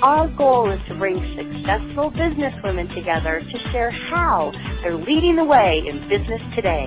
[0.00, 5.82] Our goal is to bring successful businesswomen together to share how they're leading the way
[5.84, 6.86] in business today.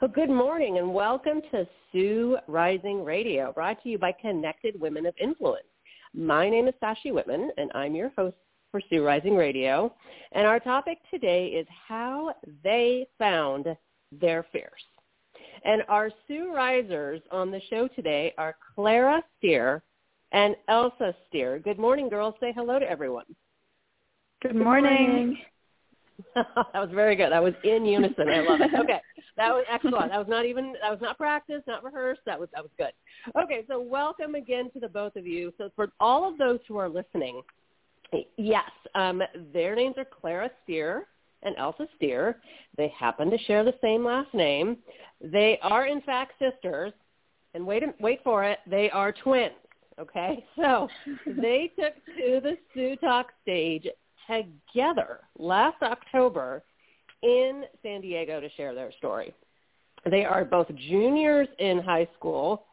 [0.00, 5.06] Well, good morning and welcome to Sue Rising Radio, brought to you by Connected Women
[5.06, 5.66] of Influence.
[6.14, 8.36] My name is Sashi Whitman, and I'm your host
[8.70, 9.92] for Sue Rising Radio.
[10.30, 12.32] And our topic today is how
[12.62, 13.66] they found
[14.12, 14.84] their fierce.
[15.64, 19.82] And our Sue Risers on the show today are Clara Steer
[20.32, 21.58] and Elsa Steer.
[21.58, 22.34] Good morning, girls.
[22.38, 23.24] Say hello to everyone.
[24.42, 25.38] Good morning.
[26.34, 27.32] that was very good.
[27.32, 28.28] That was in unison.
[28.28, 28.70] I love it.
[28.78, 29.00] Okay.
[29.36, 30.12] That was excellent.
[30.12, 32.20] That was not even that was not practice, not rehearsed.
[32.24, 32.92] That was that was good.
[33.36, 35.52] Okay, so welcome again to the both of you.
[35.58, 37.42] So for all of those who are listening,
[38.36, 41.08] yes, um, their names are Clara Steer
[41.44, 42.40] and Elsa Steer.
[42.76, 44.78] They happen to share the same last name.
[45.20, 46.92] They are in fact sisters,
[47.54, 49.54] and wait wait for it, they are twins.
[49.98, 50.88] Okay, so
[51.26, 53.86] they took to the Sue Talk stage
[54.26, 56.62] together last October
[57.22, 59.32] in San Diego to share their story.
[60.10, 62.64] They are both juniors in high school,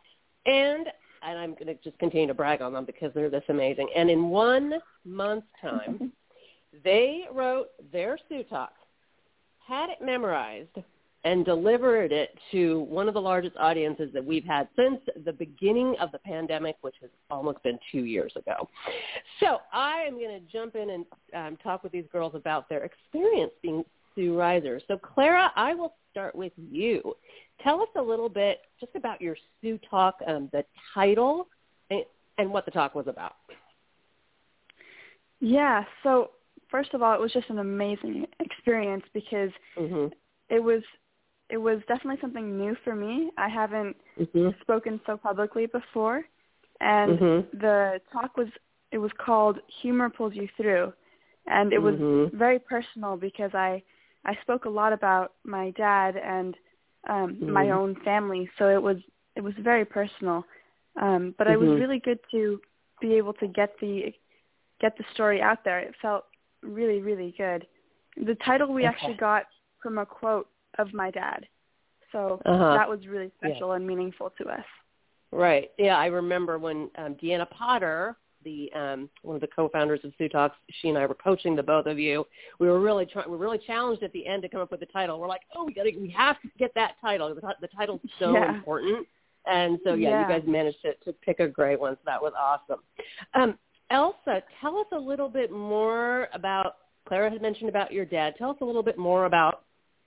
[0.45, 0.87] and
[1.23, 3.89] and I'm going to just continue to brag on them because they're this amazing.
[3.95, 4.73] And in one
[5.05, 6.11] month's time,
[6.83, 8.73] they wrote their Sue Talk,
[9.67, 10.77] had it memorized,
[11.23, 15.95] and delivered it to one of the largest audiences that we've had since the beginning
[15.99, 18.67] of the pandemic, which has almost been two years ago.
[19.39, 21.05] So I am going to jump in and
[21.35, 23.83] um, talk with these girls about their experience being
[24.15, 24.81] Sue Risers.
[24.87, 27.15] So Clara, I will start with you.
[27.63, 31.47] Tell us a little bit just about your Sue Talk, um, the title,
[31.91, 32.03] and,
[32.39, 33.35] and what the talk was about.
[35.39, 36.31] Yeah, so
[36.71, 40.07] first of all, it was just an amazing experience because mm-hmm.
[40.49, 40.81] it was
[41.49, 43.29] it was definitely something new for me.
[43.37, 44.49] I haven't mm-hmm.
[44.61, 46.23] spoken so publicly before,
[46.79, 47.57] and mm-hmm.
[47.57, 48.47] the talk was
[48.91, 50.93] it was called "Humor Pulls You Through,"
[51.47, 52.35] and it was mm-hmm.
[52.35, 53.83] very personal because I
[54.25, 56.55] I spoke a lot about my dad and
[57.09, 57.77] um, my mm-hmm.
[57.77, 58.97] own family, so it was
[59.35, 60.45] it was very personal.
[61.01, 61.81] Um, but it was mm-hmm.
[61.81, 62.59] really good to
[62.99, 64.13] be able to get the
[64.79, 65.79] get the story out there.
[65.79, 66.25] It felt
[66.63, 67.65] really, really good.
[68.17, 68.89] The title we okay.
[68.89, 69.43] actually got
[69.81, 71.45] from a quote of my dad.
[72.11, 72.73] So uh-huh.
[72.73, 73.75] that was really special yeah.
[73.75, 74.65] and meaningful to us.
[75.31, 75.71] Right.
[75.77, 80.27] Yeah, I remember when um, Deanna Potter, the um, one of the co-founders of Sue
[80.27, 82.25] Talks, she and I were coaching the both of you.
[82.59, 83.29] We were really trying.
[83.29, 85.19] We were really challenged at the end to come up with a title.
[85.19, 87.33] We're like, oh, we got to, we have to get that title.
[87.33, 88.53] The, the title's so yeah.
[88.53, 89.07] important.
[89.47, 91.93] And so yeah, yeah, you guys managed to, to pick a great one.
[91.93, 92.81] So that was awesome.
[93.33, 93.57] Um,
[93.91, 98.35] Elsa, tell us a little bit more about, Clara had mentioned about your dad.
[98.37, 99.63] Tell us a little bit more about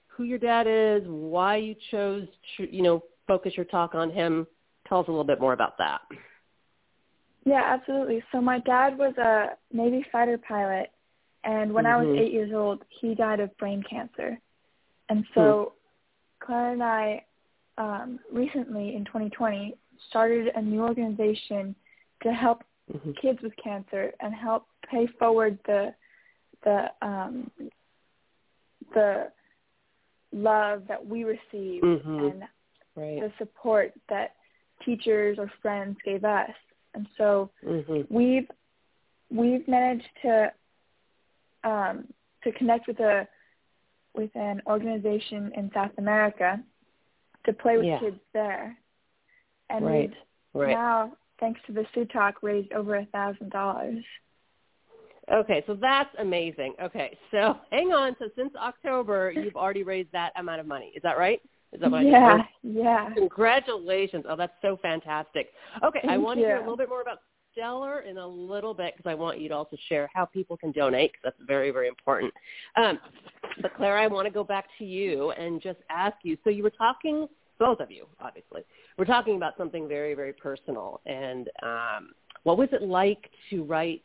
[0.06, 4.46] who your dad is, why you chose to, you know, focus your talk on him.
[4.88, 6.00] Tell us a little bit more about that.
[7.44, 8.22] Yeah, absolutely.
[8.32, 10.90] So my dad was a Navy fighter pilot,
[11.42, 11.94] and when mm-hmm.
[11.94, 12.24] I was mm-hmm.
[12.24, 14.38] eight years old, he died of brain cancer.
[15.10, 15.74] And so
[16.40, 16.46] hmm.
[16.46, 17.24] Clara and I
[17.76, 19.76] um, recently in 2020
[20.08, 21.74] started a new organization
[22.22, 22.62] to help
[22.92, 23.12] mm-hmm.
[23.20, 25.94] kids with cancer and help pay forward the
[26.64, 27.50] the um,
[28.92, 29.28] the
[30.32, 32.18] love that we received mm-hmm.
[32.18, 32.42] and
[32.96, 33.20] right.
[33.20, 34.34] the support that
[34.84, 36.50] teachers or friends gave us.
[36.94, 38.02] And so mm-hmm.
[38.14, 38.48] we've
[39.30, 40.52] we've managed to
[41.64, 42.06] um,
[42.42, 43.26] to connect with a
[44.14, 46.60] with an organization in South America
[47.46, 47.98] to play with yeah.
[47.98, 48.76] kids there.
[49.70, 50.12] And right.
[50.52, 50.70] right.
[50.70, 51.12] now
[51.44, 54.02] thanks to the Sue Talk, raised over a thousand dollars.
[55.30, 56.74] Okay, so that's amazing.
[56.82, 58.16] Okay, so hang on.
[58.18, 60.92] So since October, you've already raised that amount of money.
[60.96, 61.40] Is that right?
[61.72, 63.12] Is that what yeah, yeah.
[63.14, 64.24] Congratulations.
[64.28, 65.48] Oh, that's so fantastic.
[65.84, 66.44] Okay, Thank I want you.
[66.44, 67.18] to hear a little bit more about
[67.52, 70.72] Stellar in a little bit because I want you to also share how people can
[70.72, 72.32] donate because that's very, very important.
[72.76, 72.98] Um,
[73.60, 76.38] but Claire, I want to go back to you and just ask you.
[76.44, 77.28] So you were talking,
[77.58, 78.62] both of you, obviously,
[78.98, 81.00] we're talking about something very, very personal.
[81.06, 82.10] And um,
[82.42, 84.02] what was it like to write,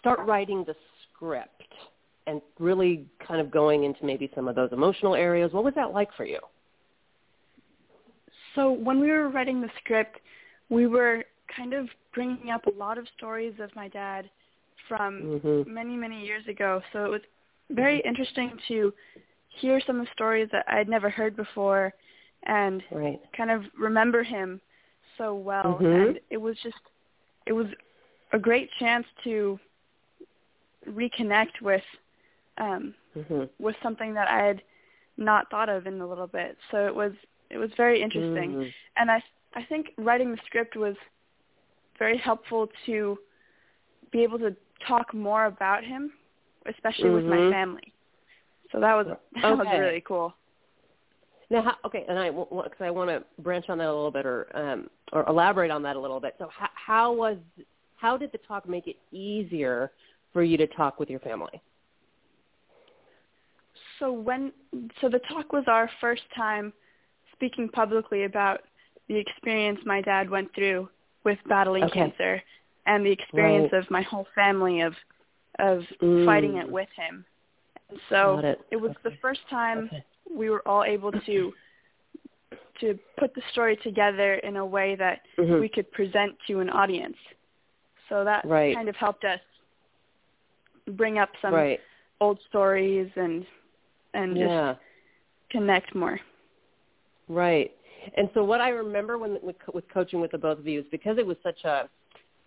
[0.00, 0.74] start writing the
[1.12, 1.62] script
[2.26, 5.52] and really kind of going into maybe some of those emotional areas?
[5.52, 6.38] What was that like for you?
[8.54, 10.18] So when we were writing the script,
[10.68, 11.24] we were
[11.56, 14.28] kind of bringing up a lot of stories of my dad
[14.88, 15.72] from mm-hmm.
[15.72, 16.80] many many years ago.
[16.92, 17.20] So it was
[17.70, 18.08] very mm-hmm.
[18.08, 18.92] interesting to
[19.60, 21.92] hear some of the stories that I'd never heard before
[22.44, 23.20] and right.
[23.36, 24.60] kind of remember him
[25.18, 25.86] so well mm-hmm.
[25.86, 26.78] and it was just
[27.46, 27.66] it was
[28.32, 29.58] a great chance to
[30.88, 31.82] reconnect with
[32.58, 33.44] um mm-hmm.
[33.58, 34.62] with something that I had
[35.16, 36.56] not thought of in a little bit.
[36.70, 37.12] So it was
[37.50, 38.52] it was very interesting.
[38.52, 38.68] Mm-hmm.
[38.96, 39.22] And I
[39.54, 40.96] I think writing the script was
[41.98, 43.18] very helpful to
[44.10, 44.56] be able to
[44.88, 46.12] talk more about him,
[46.66, 47.14] especially mm-hmm.
[47.16, 47.52] with my mm-hmm.
[47.52, 47.92] family.
[48.72, 49.54] So that was that okay.
[49.54, 50.34] was really cool.
[51.50, 54.24] Now, how, okay, and I because I want to branch on that a little bit,
[54.24, 56.36] or um, or elaborate on that a little bit.
[56.38, 57.36] So, how, how was
[57.96, 59.90] how did the talk make it easier
[60.32, 61.60] for you to talk with your family?
[63.98, 64.52] So when
[65.00, 66.72] so the talk was our first time
[67.34, 68.60] speaking publicly about
[69.08, 70.88] the experience my dad went through
[71.24, 72.00] with battling okay.
[72.00, 72.42] cancer
[72.86, 73.82] and the experience right.
[73.82, 74.94] of my whole family of
[75.58, 76.24] of mm.
[76.24, 77.24] fighting it with him.
[77.90, 78.60] And so it.
[78.70, 78.76] it.
[78.76, 79.10] was okay.
[79.10, 80.04] the first time okay.
[80.34, 81.52] We were all able to
[82.80, 85.60] to put the story together in a way that mm-hmm.
[85.60, 87.16] we could present to an audience.
[88.08, 88.74] So that right.
[88.74, 89.40] kind of helped us
[90.96, 91.78] bring up some right.
[92.20, 93.44] old stories and
[94.14, 94.72] and yeah.
[94.72, 94.80] just
[95.50, 96.18] connect more.
[97.28, 97.72] Right.
[98.16, 100.86] And so what I remember when with, with coaching with the both of you is
[100.90, 101.88] because it was such a,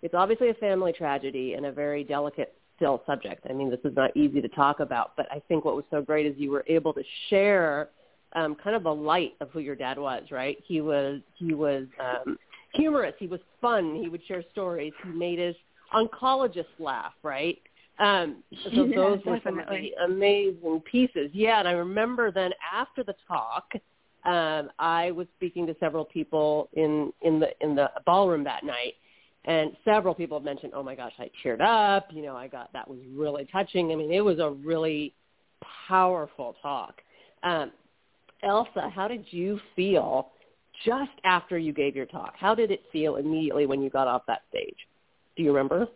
[0.02, 2.54] it's obviously a family tragedy and a very delicate
[2.84, 3.46] still subject.
[3.50, 6.02] I mean, this is not easy to talk about, but I think what was so
[6.02, 7.90] great is you were able to share
[8.34, 10.24] um, kind of the light of who your dad was.
[10.32, 10.58] Right?
[10.68, 12.38] He was he was um,
[12.74, 13.14] humorous.
[13.20, 13.96] He was fun.
[14.02, 14.92] He would share stories.
[15.02, 15.56] He made his
[15.94, 17.14] oncologists laugh.
[17.24, 17.60] Right?
[18.00, 21.30] Um, so yeah, those were some of the amazing pieces.
[21.32, 23.72] Yeah, and I remember then after the talk,
[24.26, 28.96] um, I was speaking to several people in in the in the ballroom that night,
[29.46, 32.72] and several people have mentioned, "Oh my gosh, I cheered up." You know, I got
[32.74, 33.92] that was really touching.
[33.92, 35.14] I mean, it was a really
[35.88, 37.02] powerful talk.
[37.44, 37.72] Um,
[38.42, 40.32] Elsa, how did you feel
[40.86, 42.34] just after you gave your talk?
[42.38, 44.78] How did it feel immediately when you got off that stage?
[45.36, 45.88] Do you remember?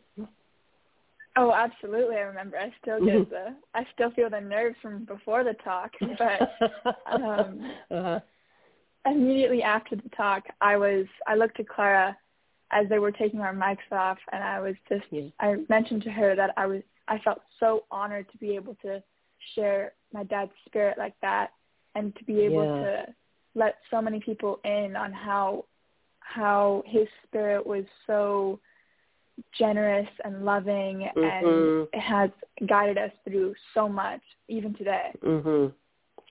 [1.39, 2.15] Oh, absolutely.
[2.15, 2.57] I remember.
[2.57, 7.71] I still get the I still feel the nerves from before the talk, but um
[7.91, 8.19] uh-huh.
[9.05, 12.17] immediately after the talk, I was I looked at Clara
[12.71, 15.27] as they were taking our mics off and I was just yeah.
[15.39, 19.01] I mentioned to her that I was I felt so honored to be able to
[19.55, 21.51] share my dad's spirit like that
[21.95, 22.81] and to be able yeah.
[22.81, 23.05] to
[23.55, 25.65] let so many people in on how
[26.19, 28.59] how his spirit was so
[29.57, 31.23] generous and loving mm-hmm.
[31.23, 32.29] and it has
[32.67, 35.11] guided us through so much even today.
[35.23, 35.73] Mhm.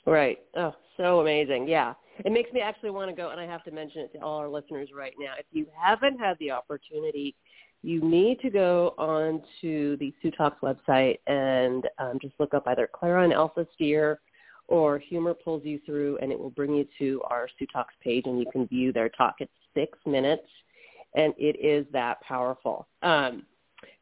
[0.04, 0.38] Right.
[0.54, 1.68] Oh, so amazing.
[1.68, 1.94] Yeah.
[2.24, 4.38] It makes me actually want to go and I have to mention it to all
[4.38, 5.32] our listeners right now.
[5.38, 7.34] If you haven't had the opportunity,
[7.82, 12.66] you need to go on to the Sue Talks website and um, just look up
[12.66, 14.20] either Clara and Elsa Steer
[14.68, 18.24] or Humor Pulls You Through and it will bring you to our Sue Talks page
[18.26, 19.36] and you can view their talk.
[19.40, 20.48] It's six minutes
[21.14, 22.88] and it is that powerful.
[23.02, 23.44] Um,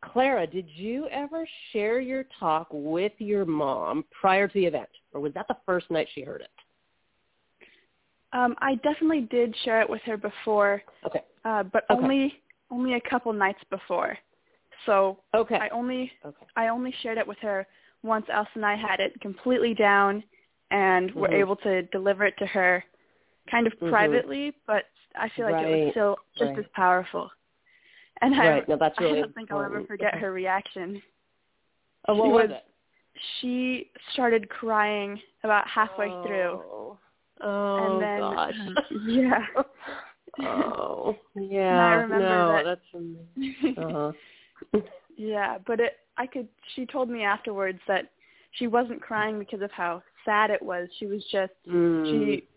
[0.02, 5.20] Clara, did you ever share your talk with your mom prior to the event, or
[5.20, 6.50] was that the first night she heard it?
[8.34, 11.22] Um, I definitely did share it with her before, Okay.
[11.44, 12.02] uh, but Okay.
[12.02, 12.34] only
[12.70, 14.18] only a couple nights before.
[14.86, 15.56] So Okay.
[15.56, 16.46] I only Okay.
[16.56, 17.66] I only shared it with her
[18.02, 20.22] once Elsa and I had it completely down
[20.70, 21.34] and were Mhm.
[21.40, 22.84] able to deliver it to her
[23.46, 23.90] kind of Mhm.
[23.90, 26.58] privately, but I feel like it was still just right.
[26.58, 27.30] as powerful.
[28.20, 28.62] And Right.
[28.62, 31.02] I, No, that's really I don't think I'll ever forget her reaction.
[32.08, 32.64] Oh, what she was, was- it?
[33.40, 36.98] She started crying about halfway through.
[37.42, 38.54] Oh, and then gosh.
[38.90, 39.46] yeah.
[40.40, 41.84] oh, yeah.
[41.84, 43.74] I remember no, that- that's amazing.
[44.72, 44.80] Uh-huh.
[45.16, 48.10] yeah, but it I could she told me afterwards that
[48.52, 50.88] she wasn't crying because of how sad it was.
[50.98, 52.10] She was just Mm.
[52.10, 52.48] she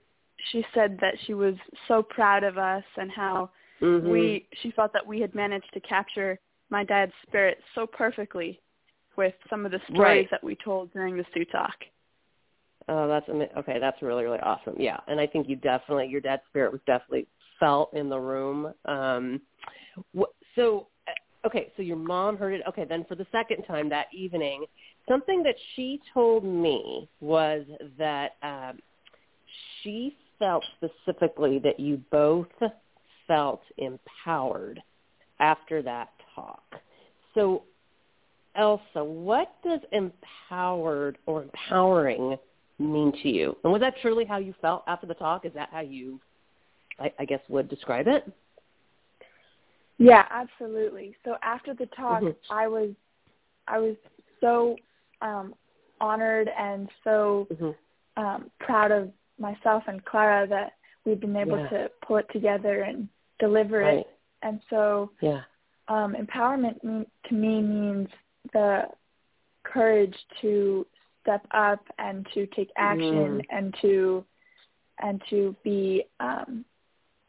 [0.52, 1.56] she said that she was
[1.88, 3.50] so proud of us and how
[3.82, 4.10] Mhm.
[4.12, 8.62] we she felt that we had managed to capture my dad's spirit so perfectly
[9.16, 10.30] with some of the stories Right.
[10.32, 11.84] that we told during the Sue talk.
[12.90, 13.80] Oh, that's okay.
[13.80, 14.76] That's really really awesome.
[14.78, 17.28] Yeah, and I think you definitely your dad's spirit was definitely
[17.60, 18.74] felt in the room.
[18.86, 19.42] Um,
[20.56, 22.62] so uh, okay, so your mom heard it.
[22.68, 24.66] Okay, then for the second time that evening,
[25.08, 27.66] something that she told me was
[27.98, 28.80] that um,
[29.82, 32.48] she felt specifically that you both
[33.28, 34.82] felt empowered
[35.40, 36.64] after that talk.
[37.34, 37.64] So
[38.56, 42.38] Elsa, what does empowered or empowering
[42.80, 43.58] mean to you?
[43.64, 45.46] And was that truly how you felt after the talk?
[45.46, 46.20] Is that how you,
[47.00, 48.32] I, I guess, would describe it?
[49.98, 51.16] Yeah, absolutely.
[51.26, 52.54] So after the talk, mm-hmm.
[52.54, 52.92] I was
[53.68, 53.96] I was
[54.40, 54.76] so
[55.22, 55.56] um,
[56.00, 58.24] honored and so mm-hmm.
[58.24, 60.74] um, proud of myself and Clara that
[61.06, 61.70] we've been able yeah.
[61.70, 63.08] to pull it together and
[63.40, 64.00] deliver right.
[64.00, 64.08] it.
[64.44, 65.42] And so, yeah,
[65.88, 68.08] um, empowerment mean, to me means
[68.54, 68.84] the
[69.64, 70.86] courage to
[71.28, 73.42] step up and to take action mm.
[73.50, 74.24] and to
[75.00, 76.66] and to be um,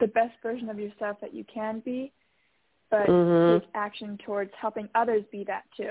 [0.01, 2.13] the best version of yourself that you can be,
[2.91, 3.59] but mm-hmm.
[3.59, 5.91] take action towards helping others be that too.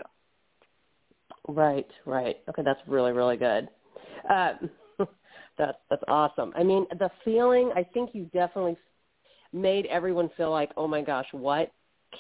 [1.48, 2.38] Right, right.
[2.50, 3.70] Okay, that's really, really good.
[4.30, 4.70] Um,
[5.58, 6.54] that's that's awesome.
[6.56, 7.72] I mean, the feeling.
[7.76, 8.78] I think you definitely
[9.54, 11.72] made everyone feel like, oh my gosh, what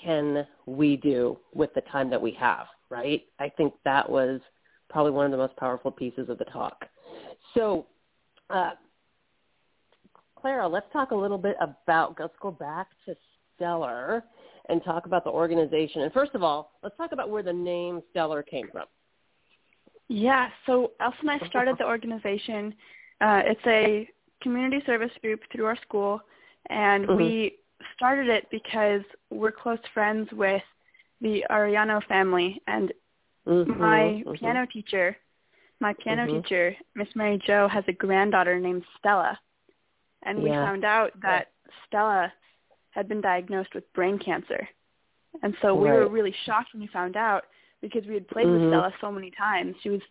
[0.03, 2.67] can we do with the time that we have?
[2.89, 3.23] Right.
[3.39, 4.39] I think that was
[4.89, 6.85] probably one of the most powerful pieces of the talk.
[7.53, 7.87] So,
[8.49, 8.71] uh,
[10.35, 12.15] Clara, let's talk a little bit about.
[12.19, 13.15] Let's go back to
[13.55, 14.23] Stellar
[14.69, 16.01] and talk about the organization.
[16.01, 18.85] And first of all, let's talk about where the name Stellar came from.
[20.09, 22.73] Yeah, so Elsa and I started the organization.
[23.19, 24.09] Uh, it's a
[24.41, 26.21] community service group through our school,
[26.69, 27.17] and mm-hmm.
[27.17, 27.55] we
[27.95, 30.61] started it because we're close friends with
[31.19, 32.93] the Ariano family, and
[33.47, 34.33] mm-hmm, my mm-hmm.
[34.33, 35.17] piano teacher,
[35.79, 36.41] my piano Mm-hmm.
[36.41, 39.39] teacher, Miss Mary Jo, has a granddaughter named Stella,
[40.23, 40.65] and we Yeah.
[40.65, 41.51] found out that
[41.85, 42.31] Stella
[42.91, 44.67] had been diagnosed with brain cancer,
[45.43, 47.45] and so we were really shocked when we found out
[47.81, 48.69] because we had played with Mhm.
[48.69, 49.75] Stella so many times.
[49.81, 50.01] She was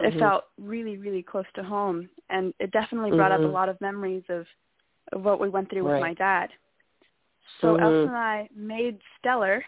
[0.00, 0.18] it Mhm.
[0.18, 3.52] felt really really close to home and it definitely brought up a Mhm.
[3.52, 4.46] lot of memories of,
[5.12, 6.52] of what we went through with my dad.
[7.60, 7.76] So.
[7.76, 9.64] Elsa and I made Stellar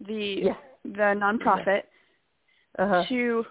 [0.00, 0.56] the Yeah.
[0.84, 1.84] the nonprofit
[2.78, 3.04] Uh-huh.
[3.08, 3.44] to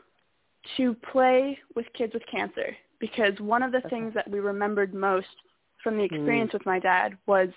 [0.77, 3.89] to play with kids with cancer because one of the Okay.
[3.89, 5.27] things that we remembered most
[5.83, 6.11] from the Mm.
[6.11, 7.49] experience with my dad was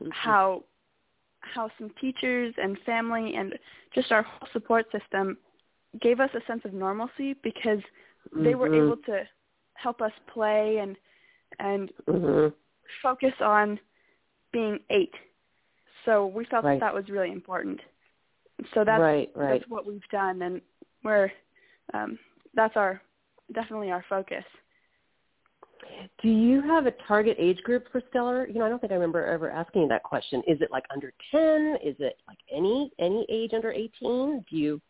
[0.00, 0.12] Mhm.
[0.12, 0.64] how
[1.40, 3.58] how some teachers and family and
[3.94, 5.36] just our whole support system
[6.00, 7.82] gave us a sense of normalcy because
[8.32, 8.84] they were Mhm.
[8.84, 9.28] able to
[9.74, 10.96] help us play and
[11.58, 12.52] and Mhm.
[13.02, 13.78] focus on
[14.52, 15.14] being eight.
[16.04, 16.80] So we felt Right.
[16.80, 17.80] that that was really important.
[18.72, 19.60] So that's right, right.
[19.60, 20.62] that's what we've done and
[21.04, 21.30] we're
[21.92, 22.18] um
[22.54, 23.00] that's our
[23.52, 24.44] definitely our focus.
[26.22, 28.48] Do you have a target age group for Stellar?
[28.48, 30.42] You know, I don't think I remember ever asking that question.
[30.46, 31.78] Is it like under 10?
[31.84, 34.44] Is it like any any age under 18?
[34.50, 34.80] Do you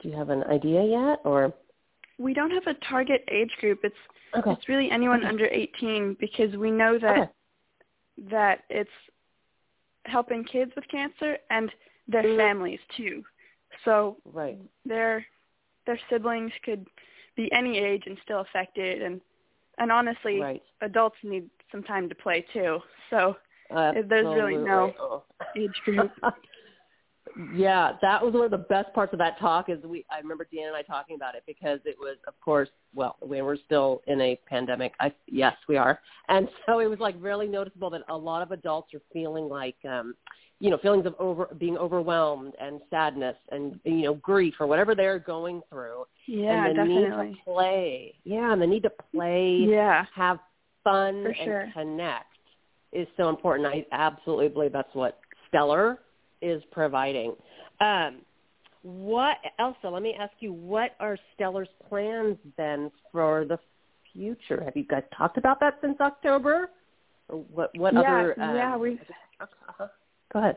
[0.00, 1.52] do you have an idea yet or
[2.18, 3.80] We don't have a target age group.
[3.82, 3.96] It's
[4.36, 4.52] Okay.
[4.52, 5.28] it's really anyone Okay.
[5.28, 7.28] under 18 because we know that Okay.
[8.30, 8.90] that it's
[10.04, 11.70] helping kids with cancer and
[12.06, 12.36] their Mhm.
[12.36, 13.24] families too.
[13.84, 14.58] So Right.
[14.84, 15.26] their
[15.88, 16.86] their siblings could
[17.34, 19.20] be any age and still affected and
[19.78, 20.62] and honestly Right.
[20.82, 22.78] adults need some time to play too.
[23.10, 23.36] So
[23.70, 25.24] there's really no
[25.56, 26.10] age group.
[27.54, 30.46] yeah, that was one of the best parts of that talk is we I remember
[30.52, 34.02] Dan and I talking about it because it was of course well, we were still
[34.08, 34.92] in a pandemic.
[35.00, 36.00] I yes, we are.
[36.28, 39.76] And so it was like really noticeable that a lot of adults are feeling like
[39.88, 40.14] um
[40.60, 44.94] you know, feelings of over being overwhelmed and sadness and you know, grief or whatever
[44.94, 46.04] they're going through.
[46.26, 47.26] Yeah, and the definitely.
[47.28, 48.14] need to play.
[48.24, 50.04] Yeah, and the need to play, Yeah.
[50.14, 50.38] have
[50.84, 51.70] fun For and sure.
[51.74, 52.26] connect
[52.92, 53.66] is so important.
[53.66, 55.98] I absolutely believe that's what Stellar
[56.42, 57.34] is providing.
[57.80, 58.22] Um,
[58.82, 59.88] what Elsa?
[59.88, 63.58] Let me ask you, what are Stellar's plans then for the
[64.12, 64.62] future?
[64.64, 66.70] Have you guys talked about that since October?
[67.28, 67.76] Or what?
[67.76, 68.40] What yeah, other?
[68.40, 68.98] Um, yeah, we've
[69.40, 69.88] uh-huh.
[70.32, 70.56] Go ahead.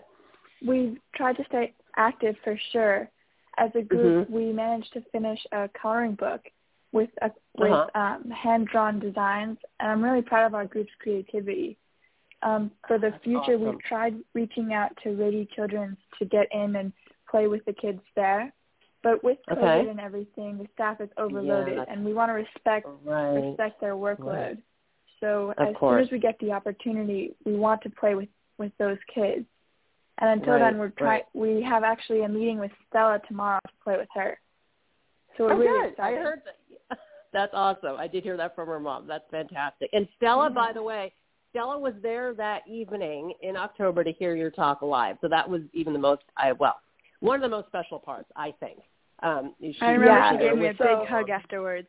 [0.66, 3.10] we've tried to stay active for sure.
[3.58, 4.30] As a group, Mhm.
[4.30, 6.42] we managed to finish a coloring book
[6.92, 7.90] with a, with Uh-huh.
[8.00, 11.78] um, hand drawn designs, and I'm really proud of our group's creativity.
[12.44, 13.62] Um, for the That's future, awesome.
[13.66, 16.92] we've tried reaching out to Rady Children's to get in and
[17.30, 18.52] play with the kids there.
[19.04, 19.90] But with COVID Okay.
[19.90, 21.86] and everything, the staff is overloaded, Yeah.
[21.88, 23.34] and we want to respect Right.
[23.50, 24.62] respect their workload.
[25.20, 25.98] So Of as course.
[25.98, 29.48] soon as we get the opportunity, we want to play with with those kids.
[30.22, 31.26] And until Right, then, we're try- right.
[31.34, 34.40] we have actually a meeting with Stella tomorrow to play with her.
[35.36, 35.86] So we're Oh, really good.
[36.00, 36.22] I excited.
[36.22, 37.00] heard that.
[37.34, 37.96] That's awesome.
[37.98, 39.08] I did hear that from her mom.
[39.08, 39.90] That's fantastic.
[39.94, 40.54] And Stella, Yeah.
[40.56, 41.12] by the way,
[41.50, 45.18] Stella was there that evening in October to hear your talk live.
[45.22, 46.80] So that was even the most, I well,
[47.20, 48.80] one of the most special parts, I think.
[49.24, 51.88] Um, she I remember Yeah, she gave me a big hug afterwards.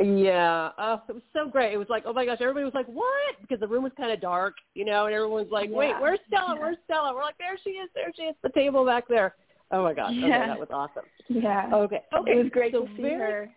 [0.00, 1.74] Yeah, oh, it was so great.
[1.74, 3.36] It was like, oh my gosh, everybody was like, what?
[3.42, 6.00] Because the room was kind of dark, you know, and everyone was like, wait, Yeah.
[6.00, 6.54] where's Stella?
[6.54, 6.60] Yeah.
[6.62, 7.14] Where's Stella?
[7.14, 9.34] We're like, there she is, there she is, the table back there.
[9.70, 11.04] Oh my gosh, okay, that was awesome.
[11.28, 11.70] Yeah.
[11.72, 12.30] Okay, okay.
[12.32, 13.50] It was great so to see very- her.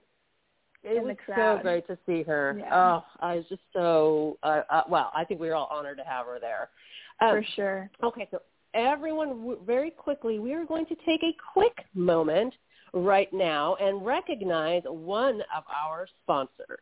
[0.83, 2.57] It was so great to see her.
[2.59, 2.69] Yeah.
[2.71, 5.11] Oh, I was just so uh, uh, well.
[5.15, 6.69] I think we were all honored to have her there.
[7.21, 7.89] Um, for sure.
[8.03, 8.39] Okay, so
[8.75, 12.53] everyone, very quickly, we are going to take a quick moment
[12.95, 16.79] right now and recognize one of our sponsors.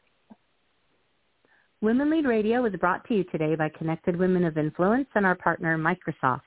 [1.81, 5.35] Women Lead Radio is brought to you today by Connected Women of Influence and our
[5.35, 6.41] partner Microsoft.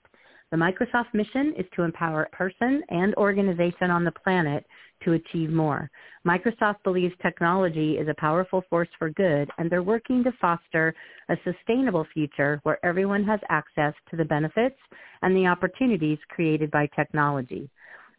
[0.51, 4.65] The Microsoft mission is to empower person and organization on the planet
[5.05, 5.91] to achieve more.
[6.27, 10.95] Microsoft believes technology is a powerful force for good, and they're working to foster
[11.29, 14.79] a sustainable future where everyone has access to the benefits
[15.23, 17.69] and the opportunities created by technology.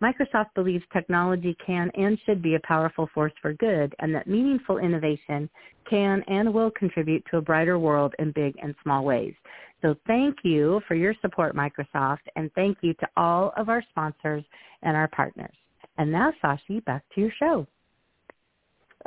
[0.01, 4.77] Microsoft believes technology can and should be a powerful force for good and that meaningful
[4.77, 5.49] innovation
[5.89, 9.33] can and will contribute to a brighter world in big and small ways.
[9.81, 14.43] So thank you for your support, Microsoft, and thank you to all of our sponsors
[14.83, 15.55] and our partners.
[15.97, 17.67] And now, Sashi, back to your show.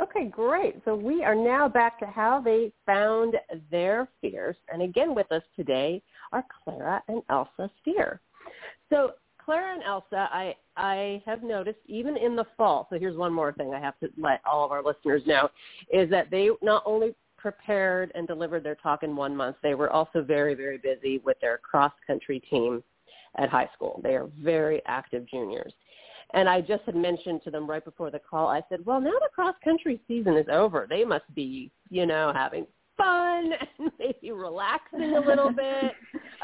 [0.00, 0.76] Okay, great.
[0.85, 3.35] So we are now back to how they found
[3.70, 4.56] their fierce.
[4.73, 8.20] And again with us today are Clara and Elsa Steer.
[8.88, 9.12] So
[9.44, 13.52] Clara and Elsa, I, I have noticed even in the fall, so here's one more
[13.52, 15.49] thing I have to let all of our listeners know,
[15.92, 19.90] is that they not only prepared and delivered their talk in one month, they were
[19.90, 22.82] also very, very busy with their cross-country team
[23.37, 24.00] at high school.
[24.02, 25.73] They are very active juniors.
[26.35, 29.11] And I just had mentioned to them right before the call, I said, well, now
[29.11, 30.87] the cross-country season is over.
[30.88, 32.66] They must be, you know, having
[33.00, 35.92] fun and maybe relaxing a little bit.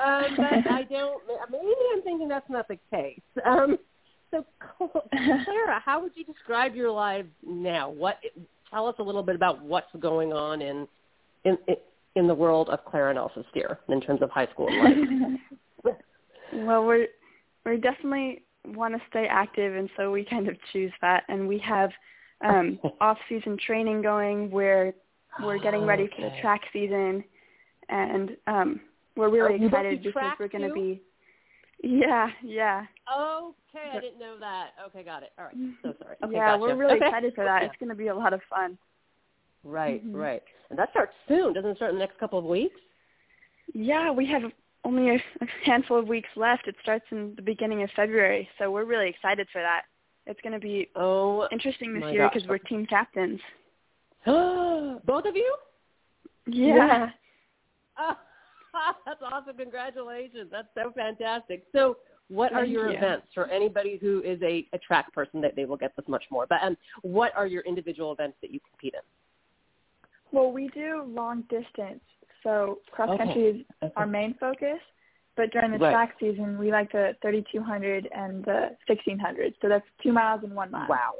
[0.02, 3.20] Um, but I don't, maybe I'm thinking that's not the case.
[3.44, 3.78] Um,
[4.30, 4.44] so
[4.78, 7.88] Clara, how would you describe your lives now?
[7.88, 8.18] What,
[8.70, 10.88] tell us a little bit about what's going on in,
[11.44, 11.56] in,
[12.16, 14.96] in the world of Clara and Elsa Steer in terms of high school life.
[16.52, 17.06] well, we're,
[17.64, 18.42] we're definitely
[18.74, 21.90] want to stay active and so we kind of choose that and we have
[22.44, 24.92] um off season training going where
[25.42, 26.14] we're getting ready okay.
[26.16, 27.24] for the track season,
[27.88, 28.80] and um,
[29.16, 31.02] we're really oh, excited because we're going to be.
[31.82, 32.84] Yeah, yeah.
[33.14, 34.70] Okay, I didn't know that.
[34.86, 35.32] Okay, got it.
[35.38, 36.16] All right, so sorry.
[36.24, 36.62] Okay, yeah, gotcha.
[36.62, 37.06] we're really okay.
[37.06, 37.62] excited for that.
[37.62, 38.78] It's going to be a lot of fun.
[39.62, 40.16] Right, mm-hmm.
[40.16, 40.42] right.
[40.70, 41.52] And that starts soon.
[41.52, 42.76] Doesn't it start in the next couple of weeks?
[43.74, 44.42] Yeah, we have
[44.84, 46.68] only a, a handful of weeks left.
[46.68, 49.82] It starts in the beginning of February, so we're really excited for that.
[50.26, 53.40] It's going to be oh, interesting this year because we're team captains.
[55.06, 55.56] Both of you?
[56.46, 57.10] Yeah.
[57.98, 58.14] yeah.
[59.06, 59.56] that's awesome.
[59.56, 60.48] Congratulations.
[60.50, 61.64] That's so fantastic.
[61.72, 62.96] So what are your you.
[62.96, 66.24] events for anybody who is a, a track person that they will get this much
[66.30, 66.46] more?
[66.48, 69.00] But um, what are your individual events that you compete in?
[70.32, 72.00] Well, we do long distance.
[72.42, 73.58] So cross country okay.
[73.58, 73.92] is okay.
[73.96, 74.78] our main focus.
[75.36, 75.92] But during the right.
[75.92, 79.54] track season, we like the 3200 and the 1600.
[79.60, 80.86] So that's two miles and one mile.
[80.88, 81.12] Wow.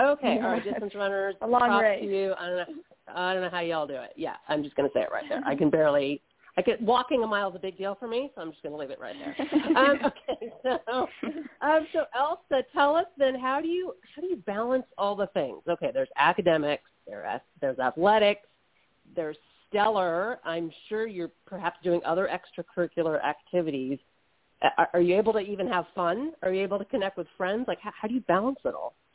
[0.00, 1.34] Okay, all right, distance runners.
[1.42, 2.00] A long race.
[2.02, 2.34] to you.
[2.38, 2.82] I don't know.
[3.14, 4.12] I don't know how y'all do it.
[4.16, 5.42] Yeah, I'm just going to say it right there.
[5.44, 6.22] I can barely.
[6.56, 8.74] I get walking a mile is a big deal for me, so I'm just going
[8.74, 9.76] to leave it right there.
[9.76, 11.08] um, okay, so
[11.62, 15.28] um, so Elsa, tell us then how do you how do you balance all the
[15.28, 15.62] things?
[15.68, 18.46] Okay, there's academics, there's there's athletics,
[19.16, 19.36] there's
[19.68, 20.38] stellar.
[20.44, 23.98] I'm sure you're perhaps doing other extracurricular activities.
[24.76, 26.32] Are, are you able to even have fun?
[26.42, 27.64] Are you able to connect with friends?
[27.66, 28.94] Like, how, how do you balance it all?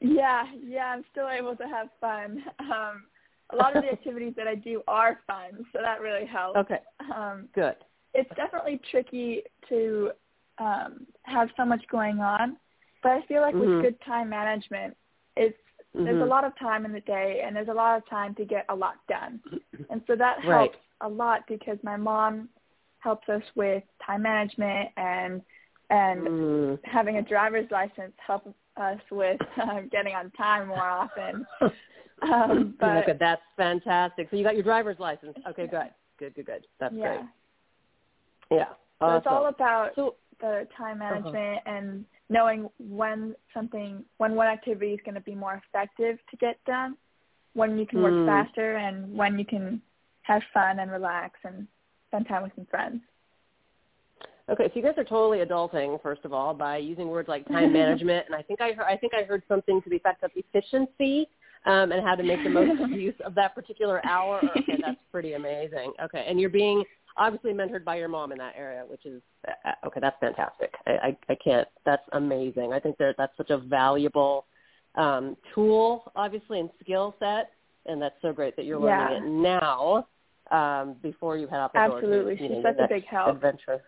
[0.00, 2.44] Yeah, yeah, I'm still able to have fun.
[2.60, 3.04] Um,
[3.52, 6.56] a lot of the activities that I do are fun, so that really helps.
[6.58, 6.78] Okay.
[7.14, 7.74] Um, Good.
[8.14, 10.10] It's definitely tricky to
[10.58, 12.56] um, have so much going on,
[13.02, 13.76] but I feel like mm-hmm.
[13.76, 14.96] with good time management,
[15.36, 15.56] it's
[15.96, 16.04] mm-hmm.
[16.04, 18.44] there's a lot of time in the day, and there's a lot of time to
[18.44, 19.40] get a lot done,
[19.90, 22.48] and so that helps a lot because my mom
[23.00, 25.42] helps us with time management and
[25.90, 26.78] and mm.
[26.84, 28.48] having a driver's license helps
[28.80, 31.46] us with uh, getting on time more often.
[32.22, 34.28] Um, but okay, that's fantastic.
[34.30, 35.38] So you got your driver's license.
[35.48, 35.88] Okay, good,
[36.18, 36.66] good, good, good.
[36.78, 37.16] That's yeah.
[37.16, 37.20] great.
[38.58, 38.64] Yeah.
[38.98, 39.16] So awesome.
[39.16, 41.14] it's all about so, the time uh-huh.
[41.14, 41.74] management uh-huh.
[41.74, 46.62] and knowing when something, when one activity is going to be more effective to get
[46.66, 46.96] done,
[47.54, 48.26] when you can work mm.
[48.26, 49.80] faster, and when you can
[50.22, 51.66] have fun and relax and
[52.08, 53.00] spend time with some friends.
[54.50, 57.72] Okay, so you guys are totally adulting, first of all, by using words like time
[57.80, 60.30] management, and I think I heard, I think I heard something to the effect of
[60.34, 61.28] efficiency
[61.66, 64.40] um, and how to make the most use of that particular hour.
[64.56, 65.92] Okay, that's pretty amazing.
[66.02, 66.82] Okay, and you're being
[67.16, 70.00] obviously mentored by your mom in that area, which is uh, okay.
[70.00, 70.72] That's fantastic.
[70.86, 71.68] I, I, I can't.
[71.86, 72.72] That's amazing.
[72.72, 74.46] I think that that's such a valuable
[74.96, 77.50] um, tool, obviously, and skill set,
[77.86, 79.18] and that's so great that you're learning yeah.
[79.18, 80.08] it now
[80.50, 82.08] um, before you head out the Absolutely.
[82.08, 82.30] door.
[82.32, 83.36] Absolutely, she's such a big help.
[83.36, 83.82] Adventure.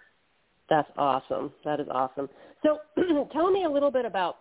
[0.69, 1.53] That's awesome.
[1.65, 2.29] That is awesome.
[2.63, 2.79] So
[3.33, 4.39] tell me a little bit about,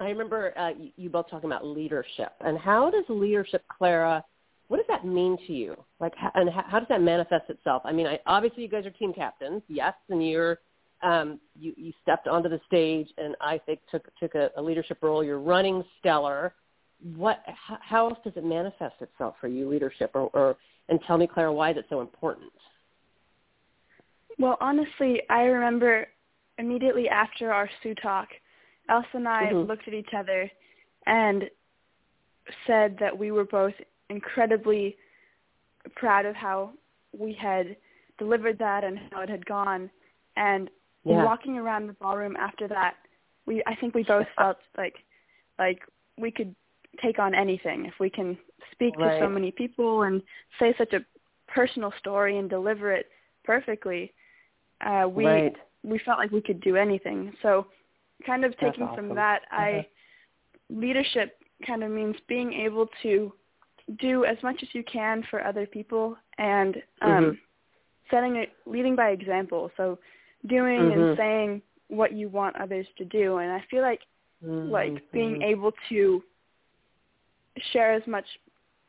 [0.00, 2.32] I remember uh, you, both talking about leadership.
[2.40, 4.24] And how does leadership, Clara,
[4.68, 5.76] what does that mean to you?
[5.98, 7.82] Like, and how does that manifest itself?
[7.84, 10.58] I mean, I, obviously you guys are team captains, yes, and you're
[11.02, 14.98] um, you you stepped onto the stage and I think took took a, a leadership
[15.02, 15.24] role.
[15.24, 16.54] You're running Stellar.
[17.16, 17.42] What?
[17.46, 20.10] How, how else does it manifest itself for you, leadership?
[20.14, 20.56] Or, or
[20.88, 22.52] and tell me, Clara, why is it so important?
[24.40, 26.06] Well, honestly, I remember
[26.56, 28.28] immediately after our Sue talk,
[28.88, 29.68] Elsa and I mm-hmm.
[29.68, 30.50] looked at each other
[31.06, 31.44] and
[32.66, 33.74] said that we were both
[34.08, 34.96] incredibly
[35.94, 36.70] proud of how
[37.16, 37.76] we had
[38.18, 39.90] delivered that and how it had gone.
[40.36, 40.70] And
[41.04, 41.22] yeah.
[41.22, 42.94] walking around the ballroom after that,
[43.44, 44.94] we I think we both felt like
[45.58, 45.80] like
[46.16, 46.54] we could
[47.02, 48.38] take on anything if we can
[48.72, 49.18] speak right.
[49.18, 50.22] to so many people and
[50.58, 51.04] say such a
[51.46, 53.06] personal story and deliver it
[53.44, 54.12] perfectly.
[54.80, 55.56] Uh, we right.
[55.82, 57.32] we felt like we could do anything.
[57.42, 57.66] So,
[58.24, 59.08] kind of taking awesome.
[59.08, 59.62] from that, uh-huh.
[59.62, 59.86] I
[60.70, 63.32] leadership kind of means being able to
[64.00, 67.30] do as much as you can for other people and um, mm-hmm.
[68.10, 69.70] setting it, leading by example.
[69.76, 69.98] So
[70.46, 71.00] doing mm-hmm.
[71.00, 73.38] and saying what you want others to do.
[73.38, 74.00] And I feel like
[74.44, 74.70] mm-hmm.
[74.70, 75.42] like being mm-hmm.
[75.42, 76.22] able to
[77.72, 78.24] share as much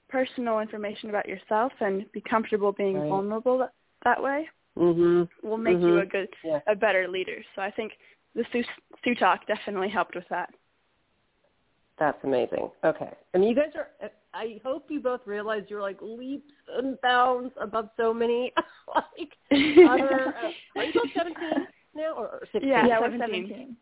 [0.08, 3.10] personal information about yourself and be comfortable being right.
[3.10, 3.74] vulnerable that,
[4.04, 4.48] that way
[4.78, 5.48] mm-hmm.
[5.48, 6.60] will make you a good yeah.
[6.68, 7.38] a better leader.
[7.56, 7.94] So I think
[8.36, 8.64] the Sue,
[9.04, 10.50] Sue Talk definitely helped with that.
[12.00, 12.72] That's amazing.
[12.84, 13.10] Okay.
[13.34, 14.10] I mean, you guys are.
[14.34, 18.54] I hope you both realize you're like leaps and bounds above so many
[18.96, 20.34] like other.
[20.36, 22.70] Uh, are you both seventeen now or, or sixteen?
[22.70, 23.76] Yeah, yeah, we're seventeen.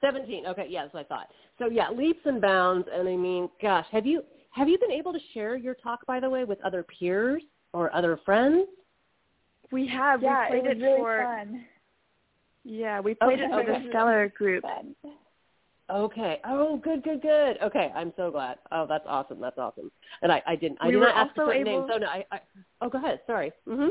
[0.00, 0.46] Seventeen.
[0.46, 1.26] Okay, yeah, that's what I thought.
[1.58, 2.88] So yeah, leaps and bounds.
[2.90, 6.18] And I mean, gosh, have you have you been able to share your talk by
[6.20, 8.68] the way with other peers or other friends?
[9.72, 10.22] We have.
[10.22, 11.24] Yeah, we played it, was really for.
[11.24, 11.64] Fun.
[12.64, 14.64] Yeah, we played okay, it for the Stellar group.
[15.90, 16.40] Okay.
[16.44, 17.58] Oh, good, good, good.
[17.62, 18.58] Okay, I'm so glad.
[18.70, 19.40] Oh, that's awesome.
[19.40, 19.90] That's awesome.
[20.22, 21.90] And I, I didn't, I we did not ask also for able, names.
[21.92, 22.40] So no, I, I.
[22.80, 23.20] Oh, go ahead.
[23.26, 23.52] Sorry.
[23.68, 23.88] Mhm.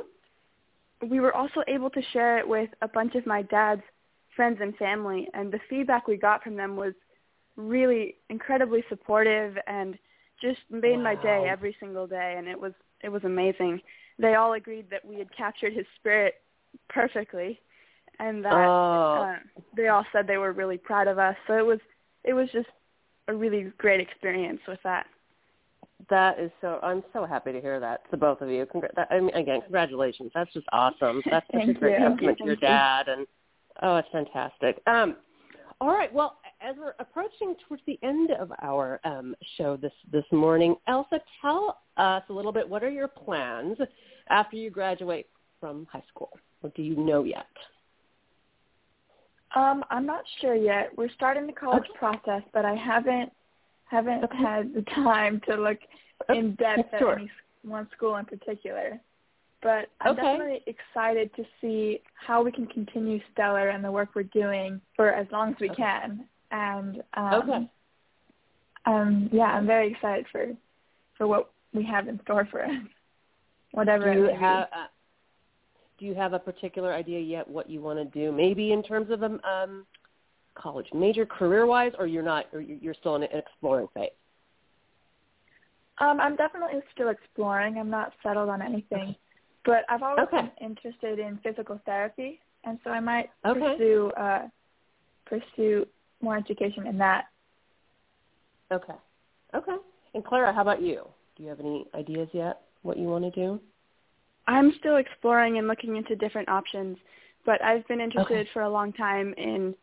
[1.10, 3.82] We were also able to share it with a bunch of my dad's
[4.36, 6.94] friends and family, and the feedback we got from them was
[7.56, 9.98] really incredibly supportive and
[10.42, 11.04] just made wow.
[11.04, 12.36] my day every single day.
[12.38, 12.72] And it was,
[13.04, 13.82] it was amazing.
[14.20, 16.36] They all agreed that we had captured his spirit
[16.90, 17.60] perfectly
[18.20, 19.34] and that oh.
[19.34, 19.36] uh,
[19.76, 21.36] they all said they were really proud of us.
[21.48, 21.80] So it was
[22.24, 22.68] it was just
[23.28, 25.08] a really great experience with that.
[26.10, 26.80] That is so.
[26.82, 28.10] I'm so happy to hear that.
[28.12, 28.66] To both of you.
[28.66, 30.32] Congr- that, I mean, again, congratulations.
[30.34, 31.22] That's just awesome.
[31.30, 33.28] That's such a great compliment to your dad, and
[33.82, 34.82] oh, it's fantastic.
[34.88, 35.18] Um,
[35.82, 36.14] all right.
[36.14, 41.20] Well, as we're approaching towards the end of our um, show this this morning, Elsa,
[41.42, 42.68] tell us a little bit.
[42.68, 43.78] What are your plans
[44.30, 45.28] after you graduate
[45.60, 46.32] from high school?
[46.62, 47.48] What do you know yet?
[49.56, 50.96] Um, I'm not sure yet.
[50.96, 51.98] We're starting the college okay.
[51.98, 53.32] process, but I haven't
[53.86, 54.38] haven't okay.
[54.38, 55.80] had the time to look
[56.30, 57.14] in depth sure.
[57.14, 57.32] at any
[57.64, 59.00] one school in particular.
[59.62, 64.24] But I'm definitely excited to see how we can continue Stellar and the work we're
[64.24, 66.26] doing for as long as we can.
[66.52, 67.70] And um, okay.
[68.86, 70.48] um, yeah, I'm very excited for
[71.18, 72.72] for what we have in store for us.
[73.72, 74.14] Whatever.
[74.14, 74.68] Do you have?
[74.72, 74.88] Uh,
[76.00, 78.32] do you have a particular idea yet what you want to do?
[78.32, 79.86] Maybe in terms of a um, um,
[80.56, 84.10] college major, career-wise, or you're not, or you're still in an exploring phase?
[86.00, 87.78] Um, I'm definitely still exploring.
[87.78, 89.20] I'm not settled on anything, okay.
[89.66, 90.50] but I've always okay.
[90.60, 93.60] been interested in physical therapy, and so I might okay.
[93.60, 94.48] pursue uh,
[95.26, 95.86] pursue
[96.22, 97.26] more education in that.
[98.72, 98.94] Okay.
[99.56, 99.76] Okay.
[100.14, 101.06] And Clara, how about you?
[101.36, 102.62] Do you have any ideas yet?
[102.82, 103.60] What you want to do?
[104.48, 106.98] I'm still exploring and looking into different options,
[107.46, 108.50] but I've been interested okay.
[108.54, 109.76] for a long time in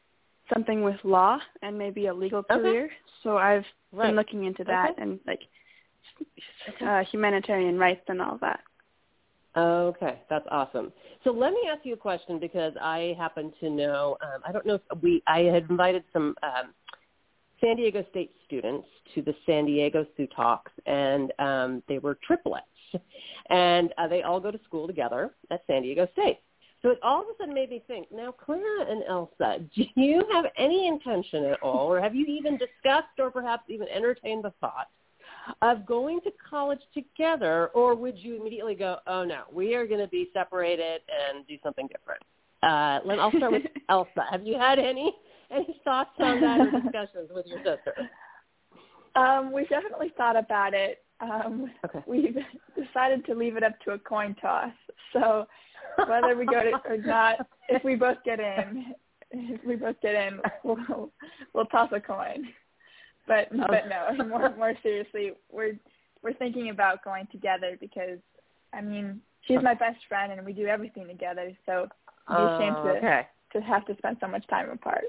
[0.53, 2.85] something with law and maybe a legal career.
[2.87, 2.95] Okay.
[3.23, 4.09] So I've right.
[4.09, 5.03] been looking into that okay.
[5.03, 5.41] and like
[6.81, 8.61] uh, humanitarian rights and all that.
[9.57, 10.93] Okay, that's awesome.
[11.25, 14.19] So let me ask you a question because I happen to know.
[14.23, 15.23] Um, I don't know if we.
[15.27, 16.75] I had invited some um,
[17.61, 22.67] San Diego State students to the San Diego Sue Talks, and um, they were triplets
[23.51, 26.41] and uh, they all go to school together at San Diego State.
[26.83, 30.23] So it all of a sudden made me think, now Clara and Elsa, do you
[30.33, 34.53] have any intention at all, or have you even discussed or perhaps even entertained the
[34.61, 34.89] thought
[35.63, 40.01] of going to college together, or would you immediately go, oh no, we are going
[40.01, 42.23] to be separated and do something different?
[42.63, 44.25] Uh, let, I'll start with Elsa.
[44.31, 45.15] Have you had any
[45.51, 47.95] any thoughts on that or discussions with your sister?
[49.15, 51.05] Um, we've definitely thought about it.
[51.21, 52.03] Um, okay.
[52.07, 52.37] We've
[52.77, 54.73] decided to leave it up to a coin toss.
[55.13, 55.47] So
[56.09, 58.95] whether we go to or not, if we both get in,
[59.31, 61.11] if we both get in, we'll
[61.55, 62.49] we'll toss a coin.
[63.27, 63.65] But oh.
[63.69, 65.79] but no, more more seriously, we're
[66.23, 68.19] we're thinking about going together because
[68.73, 71.53] I mean she's my best friend and we do everything together.
[71.67, 71.89] So
[72.31, 73.27] it'd be a shame to okay.
[73.53, 75.05] to have to spend so much time apart.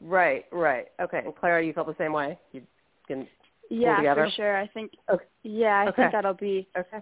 [0.00, 0.86] Right, right.
[1.00, 1.22] Okay.
[1.24, 2.38] And Clara, you felt the same way?
[2.52, 2.62] You
[3.06, 3.26] can
[3.68, 4.26] Yeah, together?
[4.26, 4.56] for sure.
[4.56, 4.92] I think.
[5.10, 5.24] Okay.
[5.42, 6.02] Yeah, I Okay.
[6.02, 7.00] think that'll be Okay.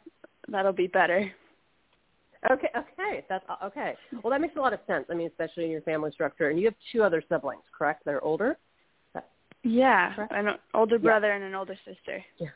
[0.48, 1.30] that'll be better.
[2.50, 3.24] Okay, okay.
[3.28, 3.94] That's okay.
[4.22, 5.06] Well, that makes a lot of sense.
[5.10, 6.50] I mean, especially in your family structure.
[6.50, 8.04] And you have two other siblings, correct?
[8.04, 8.56] They're older?
[9.66, 10.32] Yeah, Correct?
[10.32, 12.24] an older brother and an older sister.
[12.38, 12.48] Yeah.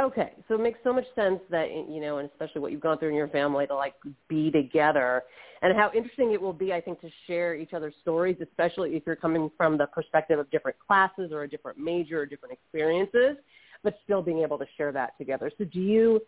[0.00, 2.98] Okay, so it makes so much sense that you know, and especially what you've gone
[2.98, 3.94] through in your family to like
[4.28, 5.22] be together,
[5.62, 9.02] and how interesting it will be, I think, to share each other's stories, especially if
[9.06, 13.36] you're coming from the perspective of different classes or a different major or different experiences,
[13.84, 15.52] but still being able to share that together.
[15.56, 16.20] So, do you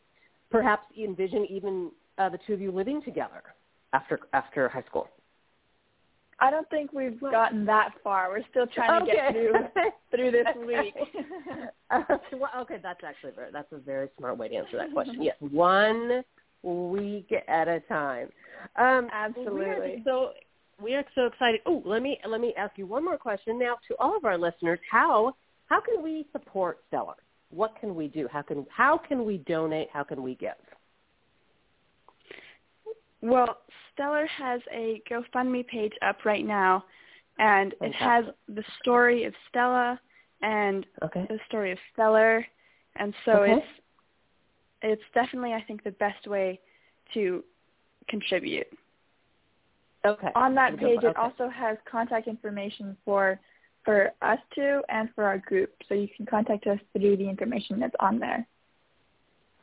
[0.51, 3.43] perhaps envision even uh, the two of you living together
[3.93, 5.09] after after high school?
[6.43, 8.31] I don't think we've gotten that far.
[8.31, 9.53] We're still trying to get through
[10.11, 10.95] through this week.
[12.33, 15.19] well, okay, that's actually very, that's a very smart way to answer that question.
[15.23, 16.25] Yes, one
[16.65, 18.29] week at a time.
[18.77, 19.55] Um, Absolutely.
[19.55, 20.31] We are so
[20.83, 21.61] we are so excited.
[21.65, 24.37] Oh, let me let me ask you one more question now to all of our
[24.37, 24.81] listeners.
[24.91, 27.15] How how can we support Stellar?
[27.51, 28.27] What can we do?
[28.33, 29.89] How can how can we donate?
[29.93, 30.51] How can we give?
[33.21, 33.59] Well,
[33.95, 36.85] Stellar has a GoFundMe page up right now,
[37.39, 40.01] and it has the story of Stella
[40.43, 41.27] and Okay.
[41.29, 42.47] the story of Stellar,
[42.97, 43.53] and so Okay.
[43.53, 43.67] it's
[44.83, 46.61] it's definitely I think the best way
[47.15, 47.45] to
[48.09, 48.67] contribute.
[50.05, 50.31] Okay.
[50.35, 50.97] On that Okay.
[50.97, 53.39] page, it also has contact information for
[53.85, 57.81] for us two and for our group, so you can contact us through the information
[57.81, 58.47] that's on there.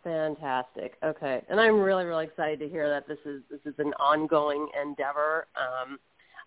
[0.04, 0.96] Fantastic.
[1.04, 4.68] Okay, and I'm really, really excited to hear that this is this is an ongoing
[4.82, 5.48] endeavor.
[5.56, 6.00] Um,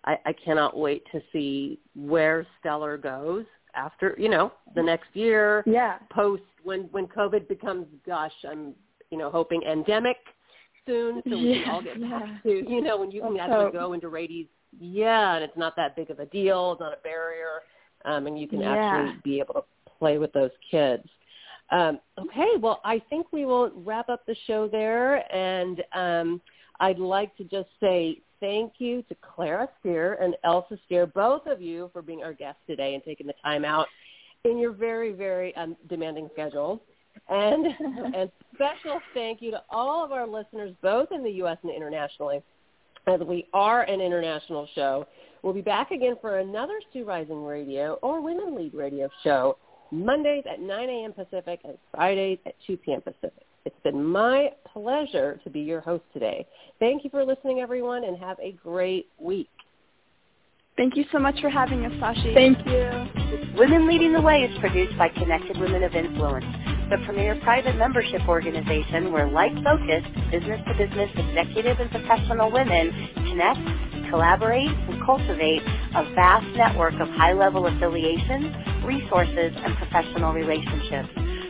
[0.05, 5.63] I, I cannot wait to see where Stellar goes after you know the next year.
[5.65, 5.97] Yeah.
[6.11, 8.73] Post when when COVID becomes, gosh, I'm
[9.11, 10.17] you know hoping endemic
[10.85, 13.43] soon, so we can all get Yeah, back to you know when you can Let's
[13.43, 13.73] actually hope.
[13.73, 14.47] go into Rady's.
[14.79, 16.71] Yeah, and it's not that big of a deal.
[16.71, 17.61] It's not a barrier,
[18.05, 18.73] um, and you can Yeah.
[18.75, 19.63] actually be able to
[19.99, 21.07] play with those kids.
[21.73, 26.41] Um, okay, well, I think we will wrap up the show there, and um,
[26.79, 31.61] I'd like to just say thank you to Clara Steer and Elsa Steer, both of
[31.61, 33.87] you, for being our guests today and taking the time out
[34.43, 36.79] in your very, very um, demanding schedules.
[37.29, 37.65] And
[38.15, 41.57] and special thank you to all of our listeners, both in the U.S.
[41.63, 42.43] and internationally,
[43.07, 45.07] as we are an international show.
[45.41, 49.57] We'll be back again for another Sue Rising Radio or Women Lead Radio show
[49.93, 51.13] Mondays at 9 a.m.
[51.13, 53.01] Pacific and Fridays at 2 p.m.
[53.01, 53.45] Pacific.
[53.65, 56.45] It's been my pleasure to be your host today.
[56.79, 59.49] Thank you for listening, everyone, and have a great week.
[60.75, 62.33] Thank you so much for having us, Sashi.
[62.33, 63.57] Thank you.
[63.57, 66.45] Women Leading the Way is produced by Connected Women of Influence,
[66.89, 75.05] the premier private membership organization where like-focused, business-to-business executive and professional women connect, collaborate, and
[75.05, 75.61] cultivate
[75.95, 81.09] a vast network of high-level affiliations, resources, and professional relationships.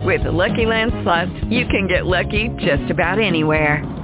[0.00, 4.03] With the Lucky Land Slots, you can get lucky just about anywhere.